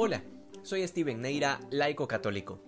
[0.00, 0.22] Hola,
[0.62, 2.60] soy Steven Neira, laico católico.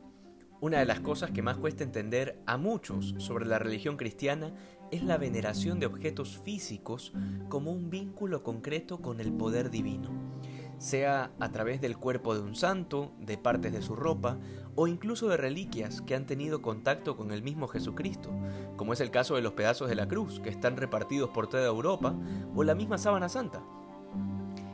[0.61, 4.53] Una de las cosas que más cuesta entender a muchos sobre la religión cristiana
[4.91, 7.13] es la veneración de objetos físicos
[7.49, 10.11] como un vínculo concreto con el poder divino,
[10.79, 14.41] sea a través del cuerpo de un santo, de partes de su ropa
[14.75, 18.31] o incluso de reliquias que han tenido contacto con el mismo Jesucristo,
[18.77, 21.65] como es el caso de los pedazos de la cruz que están repartidos por toda
[21.65, 22.13] Europa
[22.57, 23.63] o la misma sábana santa.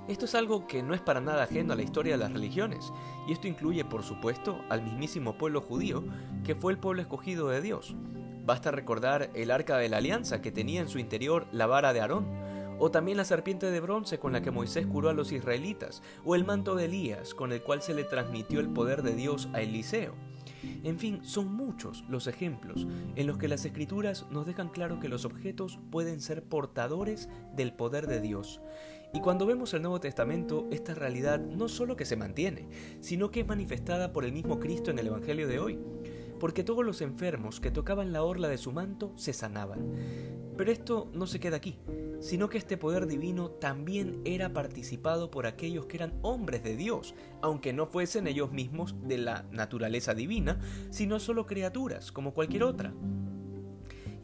[0.09, 2.92] Esto es algo que no es para nada ajeno a la historia de las religiones,
[3.27, 6.05] y esto incluye, por supuesto, al mismísimo pueblo judío,
[6.45, 7.96] que fue el pueblo escogido de Dios.
[8.45, 12.01] Basta recordar el arca de la alianza que tenía en su interior la vara de
[12.01, 12.24] Aarón,
[12.79, 16.37] o también la serpiente de bronce con la que Moisés curó a los israelitas, o
[16.37, 19.60] el manto de Elías con el cual se le transmitió el poder de Dios a
[19.60, 20.15] Eliseo.
[20.84, 25.09] En fin, son muchos los ejemplos en los que las escrituras nos dejan claro que
[25.09, 28.60] los objetos pueden ser portadores del poder de Dios.
[29.12, 32.68] Y cuando vemos el Nuevo Testamento, esta realidad no solo que se mantiene,
[33.01, 35.79] sino que es manifestada por el mismo Cristo en el Evangelio de hoy.
[36.38, 39.80] Porque todos los enfermos que tocaban la orla de su manto se sanaban.
[40.57, 41.79] Pero esto no se queda aquí,
[42.21, 47.15] sino que este poder divino también era participado por aquellos que eran hombres de Dios,
[47.43, 52.93] aunque no fuesen ellos mismos de la naturaleza divina, sino solo criaturas, como cualquier otra.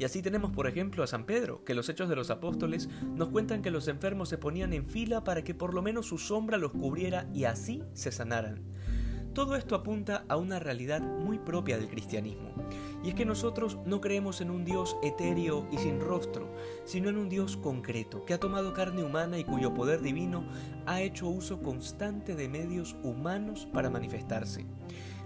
[0.03, 3.29] Y así tenemos por ejemplo a San Pedro, que los hechos de los apóstoles nos
[3.29, 6.59] cuentan que los enfermos se ponían en fila para que por lo menos su sombra
[6.59, 8.65] los cubriera y así se sanaran.
[9.33, 12.53] Todo esto apunta a una realidad muy propia del cristianismo,
[13.05, 16.53] y es que nosotros no creemos en un Dios etéreo y sin rostro,
[16.85, 20.45] sino en un Dios concreto, que ha tomado carne humana y cuyo poder divino
[20.85, 24.67] ha hecho uso constante de medios humanos para manifestarse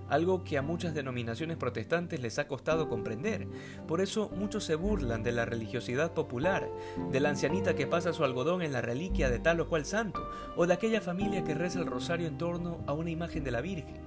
[0.08, 3.48] algo que a muchas denominaciones protestantes les ha costado comprender.
[3.86, 6.68] Por eso muchos se burlan de la religiosidad popular,
[7.10, 10.28] de la ancianita que pasa su algodón en la reliquia de tal o cual santo,
[10.56, 13.60] o de aquella familia que reza el rosario en torno a una imagen de la
[13.60, 14.00] Virgen.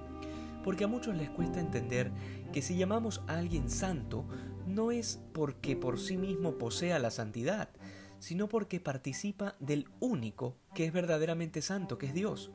[0.64, 2.12] Porque a muchos les cuesta entender
[2.52, 4.26] que si llamamos a alguien santo,
[4.68, 7.70] no es porque por sí mismo posea la santidad,
[8.20, 12.52] sino porque participa del único que es verdaderamente santo, que es Dios.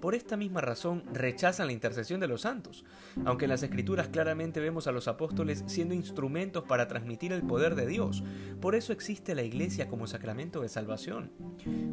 [0.00, 2.84] Por esta misma razón rechazan la intercesión de los santos,
[3.26, 7.74] aunque en las escrituras claramente vemos a los apóstoles siendo instrumentos para transmitir el poder
[7.74, 8.24] de Dios.
[8.60, 11.32] Por eso existe la iglesia como sacramento de salvación.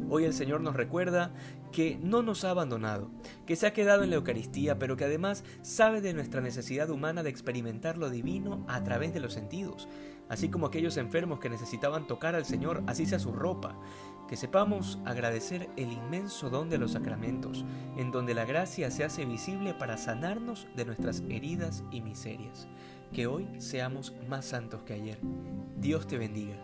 [0.08, 1.34] Hoy el Señor nos recuerda
[1.70, 3.10] que no nos ha abandonado,
[3.46, 7.22] que se ha quedado en la Eucaristía, pero que además sabe de nuestra necesidad humana
[7.22, 9.86] de experimentar lo divino a través de los sentidos,
[10.30, 13.78] así como aquellos enfermos que necesitaban tocar al Señor, así sea su ropa,
[14.28, 17.64] que sepamos agradecer el inmenso don de los sacramentos,
[17.96, 22.68] en donde la gracia se hace visible para sanarnos de nuestras heridas y miserias.
[23.12, 25.18] Que hoy seamos más santos que ayer.
[25.76, 26.56] Dios te bendiga.